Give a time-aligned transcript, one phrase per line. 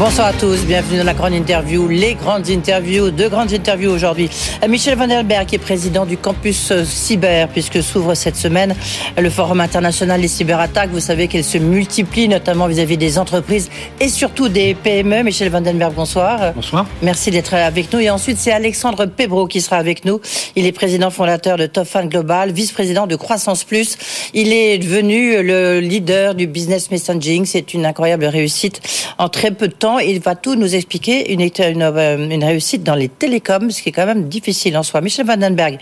[0.00, 4.30] Bonsoir à tous, bienvenue dans la grande interview, les grandes interviews, deux grandes interviews aujourd'hui.
[4.64, 8.74] Euh, Michel Vanderberg qui est président du campus euh, cyber puisque s'ouvre cette semaine
[9.18, 10.88] le forum international des cyberattaques.
[10.90, 13.68] Vous savez qu'elles se multiplient notamment vis-à-vis des entreprises
[14.00, 15.22] et surtout des PME.
[15.22, 16.54] Michel Vandenberg, bonsoir.
[16.54, 16.86] Bonsoir.
[17.02, 18.00] Merci d'être avec nous.
[18.00, 20.18] Et ensuite, c'est Alexandre Pebro qui sera avec nous.
[20.56, 23.98] Il est président fondateur de Topfan Global, vice-président de Croissance Plus.
[24.32, 27.44] Il est devenu le leader du business messaging.
[27.44, 28.80] C'est une incroyable réussite
[29.18, 32.94] en très peu de temps il va tout nous expliquer, une, euh, une, réussite dans
[32.94, 35.00] les télécoms, ce qui est quand même difficile en soi.
[35.00, 35.78] Michel Vandenberg,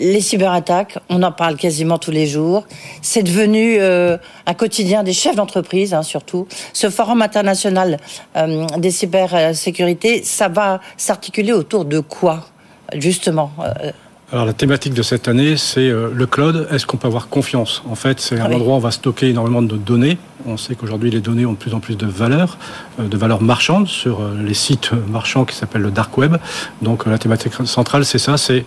[0.00, 2.66] les cyberattaques, on en parle quasiment tous les jours.
[3.00, 4.16] C'est devenu euh,
[4.46, 6.46] un quotidien des chefs d'entreprise, hein, surtout.
[6.72, 7.98] Ce forum international
[8.36, 12.46] euh, des cybersécurités, ça va s'articuler autour de quoi,
[12.94, 13.52] justement
[14.32, 16.66] alors la thématique de cette année, c'est euh, le cloud.
[16.70, 17.82] Est-ce qu'on peut avoir confiance?
[17.88, 20.18] En fait, c'est un ah endroit où on va stocker énormément de données.
[20.46, 22.58] On sait qu'aujourd'hui, les données ont de plus en plus de valeur,
[22.98, 26.36] euh, de valeur marchande sur euh, les sites marchands qui s'appellent le dark web.
[26.82, 28.64] Donc la thématique centrale, c'est ça, c'est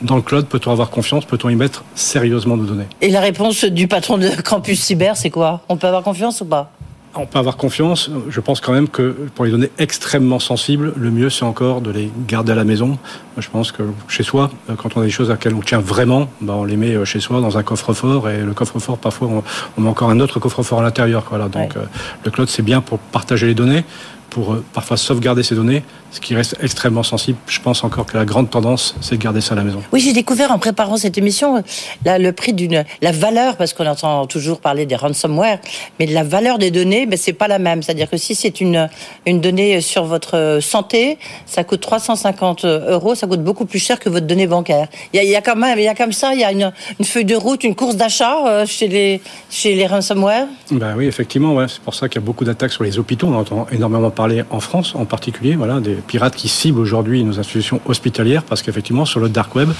[0.00, 1.24] dans le cloud, peut-on avoir confiance?
[1.24, 2.86] Peut-on y mettre sérieusement nos données?
[3.00, 5.60] Et la réponse du patron de Campus Cyber, c'est quoi?
[5.68, 6.72] On peut avoir confiance ou pas?
[7.14, 8.10] On peut avoir confiance.
[8.28, 11.90] Je pense quand même que pour les données extrêmement sensibles, le mieux c'est encore de
[11.90, 12.98] les garder à la maison.
[13.38, 16.28] Je pense que chez soi, quand on a des choses à laquelle on tient vraiment,
[16.40, 19.28] ben on les met euh, chez soi dans un coffre-fort et le coffre-fort parfois
[19.76, 21.24] on, met encore un autre coffre-fort à l'intérieur.
[21.30, 21.48] Voilà.
[21.48, 21.84] Donc euh,
[22.24, 23.84] le cloud c'est bien pour partager les données,
[24.30, 27.38] pour euh, parfois sauvegarder ces données, ce qui reste extrêmement sensible.
[27.46, 29.82] Je pense encore que la grande tendance, c'est de garder ça à la maison.
[29.92, 31.62] Oui, j'ai découvert en préparant cette émission
[32.04, 35.58] là, le prix d'une, la valeur, parce qu'on entend toujours parler des ransomware,
[35.98, 37.82] mais la valeur des données, ben, c'est pas la même.
[37.82, 38.88] C'est-à-dire que si c'est une,
[39.26, 44.08] une donnée sur votre santé, ça coûte 350 euros, ça coûte beaucoup plus cher que
[44.08, 44.88] votre donnée bancaire.
[45.12, 46.44] Il y a, il y a quand même, il y a comme ça, il y
[46.44, 50.46] a une, une feuille de route, une course d'achat euh, chez les, chez les ransomware.
[50.70, 51.66] Ben oui, effectivement, ouais.
[51.68, 53.28] c'est pour ça qu'il y a beaucoup d'attaques sur les hôpitaux.
[53.28, 57.38] On entend énormément parler en France, en particulier, voilà, des pirates qui ciblent aujourd'hui nos
[57.38, 59.70] institutions hospitalières, parce qu'effectivement, sur le dark web,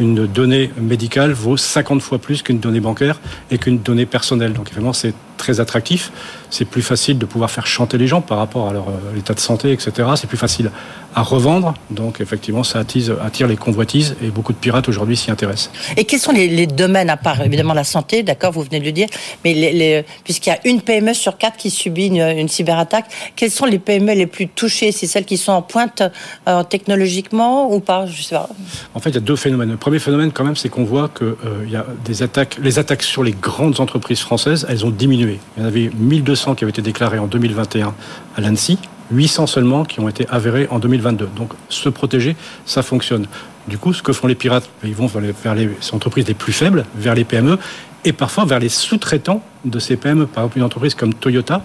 [0.00, 3.20] une donnée médicale vaut 50 fois plus qu'une donnée bancaire
[3.50, 4.52] et qu'une donnée personnelle.
[4.52, 6.12] Donc, évidemment, c'est très attractif.
[6.50, 9.34] C'est plus facile de pouvoir faire chanter les gens par rapport à leur euh, état
[9.34, 10.08] de santé, etc.
[10.16, 10.70] C'est plus facile
[11.16, 11.72] à revendre.
[11.90, 15.70] Donc effectivement, ça attise, attire les convoitises et beaucoup de pirates aujourd'hui s'y intéressent.
[15.96, 18.92] Et quels sont les, domaines, à part évidemment la santé, d'accord, vous venez de le
[18.92, 19.08] dire,
[19.42, 23.78] mais puisqu'il y a une PME sur quatre qui subit une, cyberattaque, quelles sont les
[23.78, 24.92] PME les plus touchées?
[24.92, 26.02] C'est celles qui sont en pointe
[26.48, 28.04] euh, technologiquement ou pas?
[28.06, 28.50] Je sais pas.
[28.94, 29.70] En fait, il y a deux phénomènes.
[29.70, 32.78] Le premier phénomène, quand même, c'est qu'on voit que euh, y a des attaques, les
[32.78, 35.35] attaques sur les grandes entreprises françaises, elles ont diminué.
[35.56, 37.94] Il y en avait 1200 qui avaient été déclarées en 2021
[38.36, 38.78] à l'ANSI.
[39.12, 41.28] 800 seulement qui ont été avérés en 2022.
[41.36, 43.26] Donc se protéger, ça fonctionne.
[43.68, 46.84] Du coup, ce que font les pirates, ils vont vers les entreprises les plus faibles,
[46.96, 47.58] vers les PME,
[48.04, 50.26] et parfois vers les sous-traitants de ces PME.
[50.26, 51.62] Par exemple, une entreprise comme Toyota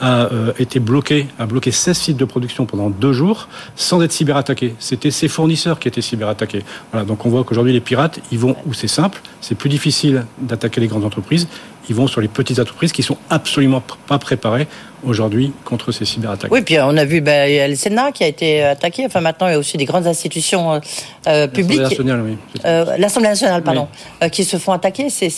[0.00, 4.10] a euh, été bloquée, a bloqué 16 sites de production pendant deux jours sans être
[4.10, 4.74] cyberattaqué.
[4.80, 6.64] C'était ses fournisseurs qui étaient cyberattaqués.
[6.90, 10.26] Voilà, donc on voit qu'aujourd'hui les pirates, ils vont où c'est simple, c'est plus difficile
[10.38, 11.46] d'attaquer les grandes entreprises,
[11.88, 14.66] ils vont sur les petites entreprises qui sont absolument pas préparées
[15.04, 16.50] aujourd'hui contre ces cyberattaques.
[16.52, 19.04] Oui, puis on a vu ben, le Sénat qui a été attaqué.
[19.06, 20.80] Enfin, maintenant, il y a aussi des grandes institutions euh,
[21.28, 21.78] euh publiques.
[21.78, 22.60] L'Assemblée nationale, oui.
[22.64, 23.88] Euh, L'Assemblée nationale, pardon,
[24.22, 25.10] euh, qui se font attaquer.
[25.10, 25.30] C'est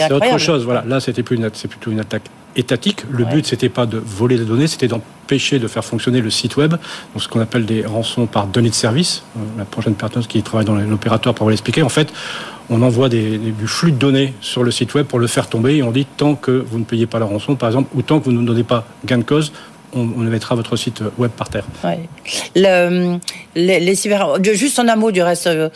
[0.00, 0.64] ah, autre chose.
[0.64, 2.24] Voilà, là, c'était plus c'est plutôt une attaque
[2.56, 3.04] étatique.
[3.10, 6.56] Le but, c'était pas de voler des données, c'était d'empêcher de faire fonctionner le site
[6.56, 9.24] web, donc ce qu'on appelle des rançons par données de service.
[9.58, 11.82] La prochaine personne qui travaille dans l'opérateur pourra vous l'expliquer.
[11.82, 12.12] En fait,
[12.70, 15.76] on envoie des, du flux de données sur le site web pour le faire tomber
[15.76, 18.20] et on dit tant que vous ne payez pas la rançon, par exemple, ou tant
[18.20, 19.52] que vous ne donnez pas gain de cause,
[19.94, 21.64] on, mettra votre site web par terre.
[22.56, 23.18] Le,
[23.54, 25.68] les, cyber, juste en un mot du reste, euh,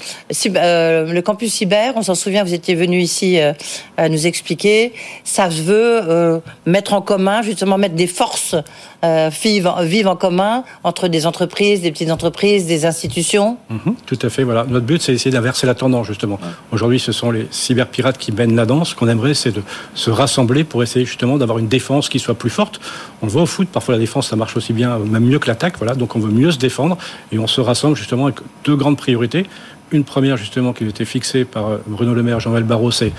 [0.46, 3.52] euh, le campus cyber, on s'en souvient, vous étiez venu ici euh,
[3.96, 4.92] à nous expliquer,
[5.24, 8.56] ça veut mettre en commun, justement mettre des forces
[9.02, 13.56] vivent, en commun entre des entreprises, des petites entreprises, des institutions.
[13.70, 14.64] Mhm, tout à fait, voilà.
[14.68, 16.38] Notre but, c'est d'essayer d'inverser la tendance, justement.
[16.72, 18.90] Aujourd'hui, ce sont les cyberpirates qui mènent la danse.
[18.90, 19.62] Ce qu'on aimerait, c'est de
[19.94, 22.80] se rassembler pour essayer justement d'avoir une défense qui soit plus forte.
[23.22, 25.46] On le voit au foot, parfois la défense, ça marche aussi bien, même mieux que
[25.46, 25.94] l'attaque, voilà.
[25.94, 26.98] Donc on veut mieux se défendre
[27.32, 29.46] et on se rassemble justement avec deux grandes priorités
[29.92, 33.12] Une première, justement, qui a été fixée par euh, Bruno Le Maire, Jean-Val Barrot, c'est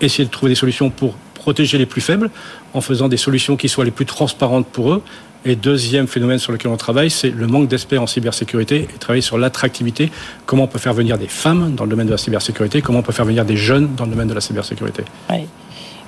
[0.00, 2.30] essayer de trouver des solutions pour protéger les plus faibles
[2.74, 5.02] en faisant des solutions qui soient les plus transparentes pour eux.
[5.44, 9.22] Et deuxième phénomène sur lequel on travaille, c'est le manque d'experts en cybersécurité et travailler
[9.22, 10.10] sur l'attractivité.
[10.46, 12.82] Comment on peut faire venir des femmes dans le domaine de la cybersécurité?
[12.82, 15.04] Comment on peut faire venir des jeunes dans le domaine de la cybersécurité?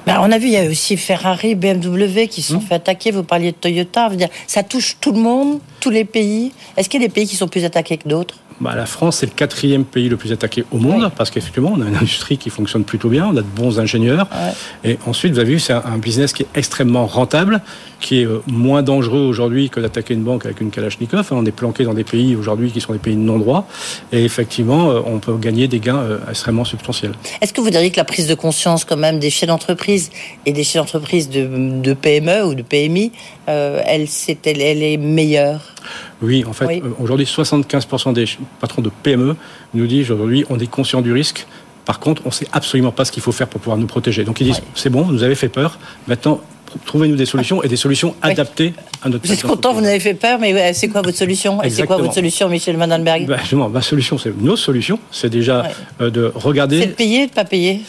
[0.06, 2.62] Ben, on a vu, il y a aussi Ferrari, BMW qui se sont mmh.
[2.62, 3.10] fait attaquer.
[3.10, 4.08] Vous parliez de Toyota.
[4.10, 6.52] Dire, ça touche tout le monde, tous les pays.
[6.76, 8.36] Est-ce qu'il y a des pays qui sont plus attaqués que d'autres?
[8.60, 11.80] Bah, la France, c'est le quatrième pays le plus attaqué au monde, parce qu'effectivement, on
[11.80, 14.28] a une industrie qui fonctionne plutôt bien, on a de bons ingénieurs.
[14.84, 17.62] Et ensuite, vous avez vu, c'est un business qui est extrêmement rentable,
[18.00, 21.28] qui est euh, moins dangereux aujourd'hui que d'attaquer une banque avec une Kalachnikov.
[21.30, 23.66] On est planqué dans des pays aujourd'hui qui sont des pays de non-droit.
[24.12, 27.12] Et effectivement, euh, on peut gagner des gains euh, extrêmement substantiels.
[27.40, 29.89] Est-ce que vous diriez que la prise de conscience, quand même, des chefs d'entreprise
[30.46, 33.12] et des chefs d'entreprise de, PME ou de PMI,
[33.46, 34.06] elle,
[34.44, 35.60] elle, elle est meilleure
[36.22, 38.26] oui, en fait, aujourd'hui, 75% des
[38.60, 39.36] patrons de PME
[39.74, 41.46] nous disent aujourd'hui, on est conscient du risque.
[41.84, 44.24] Par contre, on ne sait absolument pas ce qu'il faut faire pour pouvoir nous protéger.
[44.24, 45.78] Donc ils disent, c'est bon, vous avez fait peur.
[46.06, 46.40] Maintenant,
[46.84, 50.14] trouvez-nous des solutions et des solutions adaptées à notre Vous êtes content, vous avez fait
[50.14, 51.62] peur, mais c'est quoi votre solution?
[51.62, 54.98] Et c'est quoi votre solution, Michel Mandelberg ben, Justement, ma solution, c'est nos solutions.
[55.10, 55.70] C'est déjà
[56.00, 56.80] euh, de regarder.
[56.80, 57.80] C'est de payer, de ne pas payer?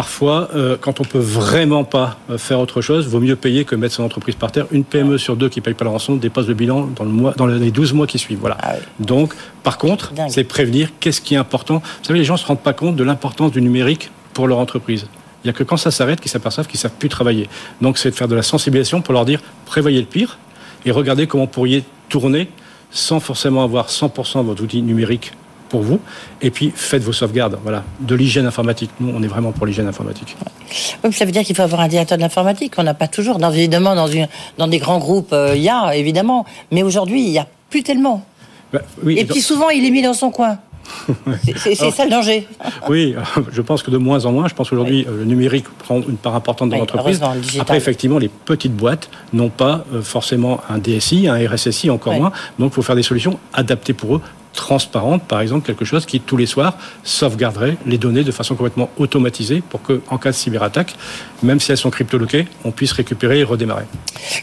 [0.00, 3.74] Parfois, euh, quand on peut vraiment pas euh, faire autre chose, vaut mieux payer que
[3.74, 4.64] mettre son entreprise par terre.
[4.70, 7.34] Une PME sur deux qui paye pas la rançon dépasse le bilan dans, le mois,
[7.36, 8.38] dans les 12 mois qui suivent.
[8.38, 8.56] Voilà.
[8.62, 11.82] Ah Donc, par contre, c'est prévenir qu'est-ce qui est important.
[11.84, 14.56] Vous savez, les gens ne se rendent pas compte de l'importance du numérique pour leur
[14.56, 15.06] entreprise.
[15.44, 17.50] Il n'y a que quand ça s'arrête qu'ils s'aperçoivent qu'ils ne savent plus travailler.
[17.82, 20.38] Donc, c'est de faire de la sensibilisation pour leur dire prévoyez le pire
[20.86, 22.48] et regardez comment vous pourriez tourner
[22.90, 25.32] sans forcément avoir 100% de votre outil numérique
[25.70, 26.00] pour vous.
[26.42, 27.58] Et puis, faites vos sauvegardes.
[27.62, 28.90] Voilà, de l'hygiène informatique.
[29.00, 30.36] Nous, on est vraiment pour l'hygiène informatique.
[31.10, 32.74] ça veut dire qu'il faut avoir un directeur de l'informatique.
[32.76, 33.38] On n'a pas toujours.
[33.38, 34.28] Dans, évidemment, dans, une,
[34.58, 36.44] dans des grands groupes, euh, il y a, évidemment.
[36.70, 38.26] Mais aujourd'hui, il n'y a plus tellement.
[38.72, 40.58] Bah, oui, et puis souvent, il est mis dans son coin.
[41.56, 42.48] C'est ça le danger.
[42.88, 43.14] oui,
[43.52, 44.48] je pense que de moins en moins.
[44.48, 47.20] Je pense qu'aujourd'hui, euh, le numérique prend une part importante dans l'entreprise.
[47.60, 52.32] Après, effectivement, les petites boîtes n'ont pas euh, forcément un DSI, un RSSI, encore moins.
[52.58, 54.20] Donc, il faut faire des solutions adaptées pour eux
[54.52, 58.90] transparente, par exemple, quelque chose qui, tous les soirs, sauvegarderait les données de façon complètement
[58.98, 60.94] automatisée pour qu'en cas de cyberattaque,
[61.42, 63.84] même si elles sont cryptoloquées, on puisse récupérer et redémarrer.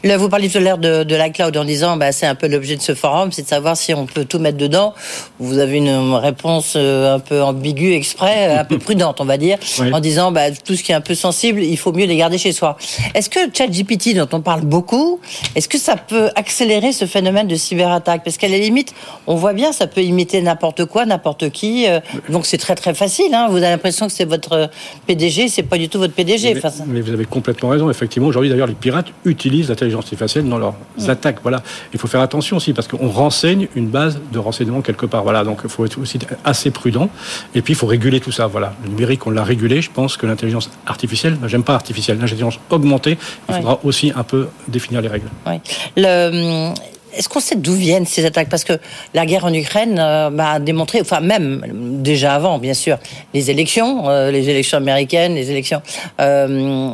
[0.03, 2.47] Là, vous parlez tout à l'heure de, de l'iCloud en disant, bah, c'est un peu
[2.47, 4.93] l'objet de ce forum, c'est de savoir si on peut tout mettre dedans.
[5.39, 9.57] Vous avez une réponse euh, un peu ambiguë, exprès, un peu prudente, on va dire,
[9.91, 12.37] en disant, bah, tout ce qui est un peu sensible, il faut mieux les garder
[12.37, 12.77] chez soi.
[13.13, 15.19] Est-ce que ChatGPT, dont on parle beaucoup,
[15.55, 18.23] est-ce que ça peut accélérer ce phénomène de cyberattaque?
[18.23, 18.93] Parce qu'à la limite,
[19.27, 21.87] on voit bien, ça peut imiter n'importe quoi, n'importe qui.
[21.87, 21.99] Euh,
[22.29, 23.33] donc c'est très très facile.
[23.33, 23.47] Hein.
[23.49, 24.69] Vous avez l'impression que c'est votre
[25.05, 26.55] PDG, c'est pas du tout votre PDG.
[26.55, 27.89] Mais, mais vous avez complètement raison.
[27.89, 31.09] Effectivement, aujourd'hui d'ailleurs, les pirates utilisent l'intelligence artificielle dans leurs mm.
[31.09, 31.39] attaques.
[31.41, 31.61] Voilà.
[31.93, 35.23] Il faut faire attention aussi parce qu'on renseigne une base de renseignement quelque part.
[35.23, 35.43] Voilà.
[35.43, 37.09] Donc il faut être aussi assez prudent.
[37.55, 38.47] Et puis il faut réguler tout ça.
[38.47, 38.73] Voilà.
[38.83, 39.81] Le numérique, on l'a régulé.
[39.81, 43.17] Je pense que l'intelligence artificielle, j'aime pas artificielle, l'intelligence augmentée,
[43.49, 45.29] il faudra aussi un peu définir les règles.
[45.45, 45.55] Oui.
[45.95, 46.73] Le,
[47.17, 48.49] est-ce qu'on sait d'où viennent ces attaques?
[48.49, 48.73] Parce que
[49.13, 51.61] la guerre en Ukraine euh, a démontré, enfin même
[52.01, 52.97] déjà avant, bien sûr,
[53.33, 55.81] les élections, euh, les élections américaines, les élections,
[56.19, 56.91] euh,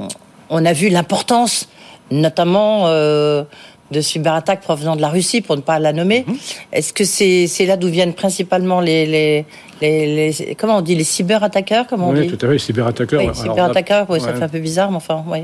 [0.50, 1.68] on a vu l'importance,
[2.12, 6.26] notamment de cyberattaques provenant de la Russie, pour ne pas la nommer.
[6.28, 6.38] Mhm.
[6.72, 9.46] Est-ce que c'est là d'où viennent principalement les, les,
[9.82, 13.22] les, comment on dit les cyberattaqueurs comment on oui, tout à fait, les cyberattaqueurs.
[13.22, 15.40] Oui, cyberattaqueurs, oui, ça fait un peu bizarre, mais enfin, oui.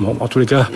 [0.00, 0.68] Bon, en tous les cas.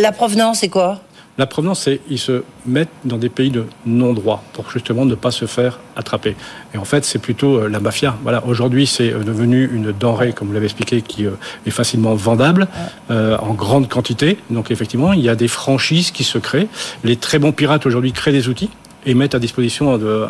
[0.00, 1.00] La provenance, c'est quoi?
[1.38, 5.30] La provenance, c'est qu'ils se mettent dans des pays de non-droit pour justement ne pas
[5.30, 6.36] se faire attraper.
[6.74, 8.16] Et en fait, c'est plutôt euh, la mafia.
[8.22, 11.30] Voilà, aujourd'hui, c'est euh, devenu une denrée, comme vous l'avez expliqué, qui euh,
[11.66, 12.68] est facilement vendable
[13.08, 14.38] en grande quantité.
[14.50, 16.68] Donc effectivement, il y a des franchises qui se créent.
[17.04, 18.70] Les très bons pirates aujourd'hui créent des outils
[19.06, 20.26] et mettent à disposition de,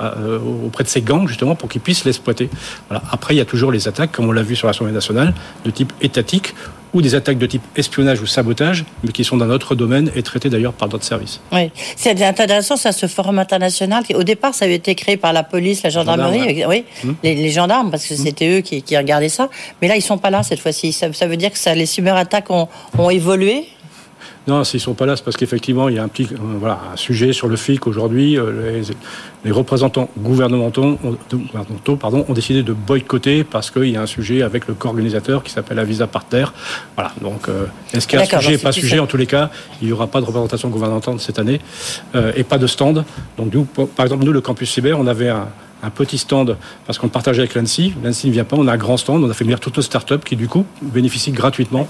[0.64, 2.48] auprès de ces gangs justement pour qu'ils puissent l'exploiter.
[2.88, 3.02] Voilà.
[3.10, 5.70] Après, il y a toujours les attaques, comme on l'a vu sur l'Assemblée nationale, de
[5.70, 6.54] type étatique,
[6.94, 10.22] ou des attaques de type espionnage ou sabotage, mais qui sont dans notre domaine et
[10.22, 11.40] traitées d'ailleurs par d'autres services.
[11.50, 14.04] Oui, c'est intéressant, ça, ce forum international.
[14.14, 17.16] Au départ, ça avait été créé par la police, la gendarmerie, oui, hum.
[17.22, 18.20] les, gendarmes, parce que hum.
[18.20, 19.48] c'était eux qui, qui, regardaient ça.
[19.80, 20.92] Mais là, ils sont pas là cette fois-ci.
[20.92, 23.68] Ça, ça, veut dire que ça, les cyberattaques ont, ont évolué?
[24.48, 26.36] Non, s'ils ne sont pas là, c'est parce qu'effectivement, il y a un petit euh,
[26.58, 28.36] voilà, un sujet sur le FIC aujourd'hui.
[28.36, 28.82] Euh,
[29.44, 30.98] les, représentants gouvernementaux,
[31.30, 34.90] gouvernementaux pardon, ont décidé de boycotter parce qu'il y a un sujet avec le corps
[34.90, 36.54] organisateur qui s'appelle la visa par terre.
[36.96, 39.50] Voilà, donc euh, est-ce qu'il y a un sujet, pas sujet En tous les cas,
[39.80, 41.60] il n'y aura pas de représentation gouvernementale cette année
[42.36, 43.04] et pas de stand.
[43.36, 45.48] Donc, nous, par exemple, nous, le campus cyber, on avait un,
[45.82, 46.56] un petit stand
[46.86, 47.94] parce qu'on le partageait avec l'ANSI.
[48.02, 49.82] L'ANSI ne vient pas, on a un grand stand, on a fait venir toutes nos
[49.82, 51.86] startups qui, du coup, bénéficient gratuitement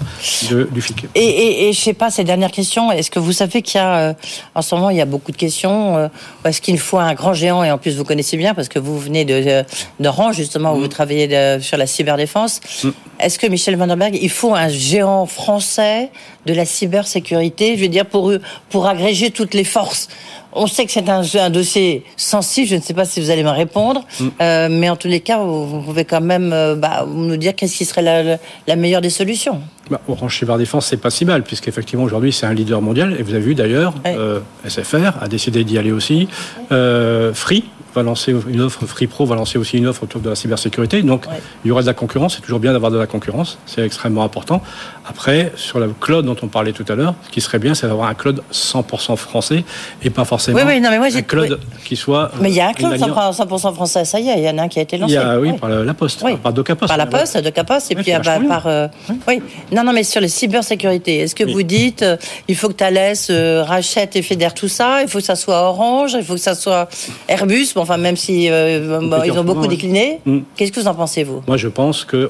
[0.49, 1.05] de, du FIC.
[1.15, 2.91] Et, et, et je sais pas, ces dernières dernière question.
[2.91, 4.13] Est-ce que vous savez qu'il y a, euh,
[4.53, 5.95] en ce moment, il y a beaucoup de questions.
[5.95, 6.07] Euh,
[6.43, 8.99] est-ce qu'il faut un grand géant, et en plus vous connaissez bien, parce que vous
[8.99, 9.63] venez de,
[10.01, 10.89] d'Orange, justement, où vous mm.
[10.89, 12.59] travaillez sur la cyberdéfense.
[12.83, 12.89] Mm.
[13.23, 16.09] Est-ce que Michel Vandenberg, il faut un géant français
[16.45, 18.33] de la cybersécurité, je veux dire, pour,
[18.69, 20.09] pour agréger toutes les forces?
[20.55, 23.49] On sait que c'est un, dossier sensible, je ne sais pas si vous allez me
[23.49, 24.27] répondre, mm.
[24.41, 27.75] euh, mais en tous les cas, vous, pouvez quand même euh, bah, nous dire qu'est-ce
[27.75, 29.61] qui serait la, meilleure des solutions.
[29.89, 33.33] Bah, Orange Cyberdéfense, c'est pas si mal, puisqu'effectivement, aujourd'hui, c'est un leader mondial, et vous
[33.33, 36.27] avez vu d'ailleurs, euh, SFR a décidé d'y aller aussi,
[36.69, 37.63] Free
[37.95, 41.01] va lancer une offre, Free Pro va lancer aussi une offre autour de la cybersécurité,
[41.01, 41.25] donc
[41.63, 44.23] il y aura de la concurrence, c'est toujours bien d'avoir de la concurrence, c'est extrêmement
[44.23, 44.61] important.
[45.05, 47.87] Après, sur le cloud dont on parlait tout à l'heure, ce qui serait bien, c'est
[47.87, 49.63] d'avoir un cloud 100% français,
[50.01, 52.31] et pas forcément oui, oui, non, mais moi, un cloud qui soit.
[52.39, 54.63] Mais il y a un cloud 100% français, ça y est, il y en a
[54.63, 55.13] un qui a été lancé.
[55.13, 56.87] Il y a, oui, par la Poste, par Docapost.
[56.87, 58.67] Par la Poste, Docapost, et puis ah, bah, par.
[58.67, 58.87] Euh,
[59.27, 59.41] oui.
[59.71, 63.15] Non, non, mais sur les cybersécurité, est-ce que vous dites, euh, il faut que Thales
[63.29, 66.39] euh, rachète et fédère tout ça, il faut que ça soit Orange, il faut que
[66.39, 66.87] ça soit
[67.27, 70.19] Airbus, bon, enfin, même si ils ont beaucoup décliné.
[70.25, 70.39] Mm.
[70.55, 71.43] Qu'est-ce que vous en pensez, vous?
[71.47, 72.29] Moi, je pense qu'on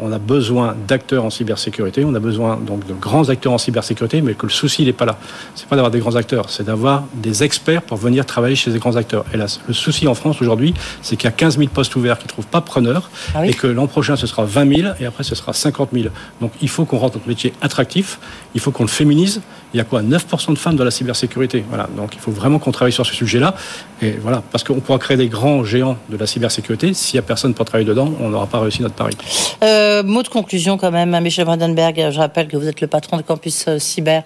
[0.00, 4.22] on a besoin d'acteurs en cybersécurité, on a besoin donc de grands acteurs en cybersécurité,
[4.22, 5.18] mais que le souci, n'est pas là.
[5.54, 8.78] C'est pas d'avoir des grands acteurs, c'est d'avoir des experts pour venir travailler chez les
[8.78, 9.24] grands acteurs.
[9.32, 12.24] Hélas, le souci en France aujourd'hui, c'est qu'il y a 15 000 postes ouverts qui
[12.24, 15.24] ne trouvent pas preneur ah et que l'an prochain, ce sera 20 000 et après,
[15.24, 16.08] ce sera 50 000.
[16.40, 18.18] Donc, il faut qu'on rende notre métier attractif,
[18.54, 19.40] il faut qu'on le féminise.
[19.72, 20.02] Il y a quoi?
[20.02, 21.64] 9% de femmes dans la cybersécurité.
[21.68, 21.88] Voilà.
[21.96, 23.56] Donc, il faut vraiment qu'on travaille sur ce sujet-là.
[24.02, 26.94] Et voilà, parce qu'on pourra créer des grands géants de la cybersécurité.
[26.94, 29.16] S'il n'y a personne pour travailler dedans, on n'aura pas réussi notre pari.
[29.62, 32.10] Euh, mot de conclusion quand même, Michel Brandenberg.
[32.10, 34.22] Je rappelle que vous êtes le patron de Campus euh, Cyber.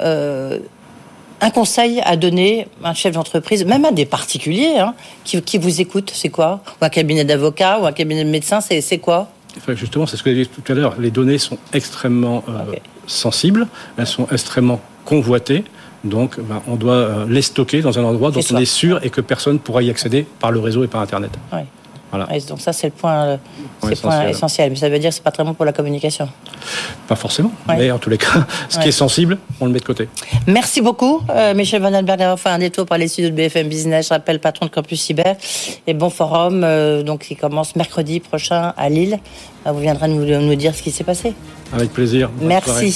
[0.00, 0.58] Euh,
[1.40, 5.80] un conseil à donner à un chef d'entreprise, même à des particuliers hein, qui, vous
[5.80, 6.62] écoutent, c'est quoi?
[6.80, 9.28] Ou un cabinet d'avocats ou un cabinet de médecins, c'est quoi?
[9.68, 10.94] Justement, c'est ce que j'ai dit tout à l'heure.
[10.98, 12.74] Les données sont extrêmement euh,
[13.06, 15.64] sensibles, elles sont extrêmement convoitées.
[16.04, 19.10] Donc, ben, on doit euh, les stocker dans un endroit dont on est sûr et
[19.10, 21.32] que personne ne pourra y accéder par le réseau et par Internet
[22.48, 23.38] donc ça, c'est le point,
[24.30, 24.70] essentiel.
[24.70, 26.28] Mais ça veut dire que c'est pas très bon pour la communication.
[27.06, 27.52] Pas forcément.
[27.68, 30.08] Mais en tous les cas, ce qui est sensible, on le met de côté.
[30.46, 33.68] Merci beaucoup, euh, Michel Van Alberg, d'avoir fait un détour par les studios de BFM
[33.68, 34.08] Business.
[34.08, 35.36] Je rappelle, patron de Campus Cyber
[35.86, 39.18] et Bon Forum, euh, donc qui commence mercredi prochain à Lille.
[39.66, 41.34] Vous viendrez nous, nous dire ce qui s'est passé.
[41.72, 42.30] Avec plaisir.
[42.40, 42.92] Merci.